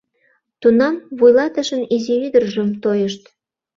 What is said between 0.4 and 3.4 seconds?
—Тунам вуйлатышын изи ӱдыржым тойышт.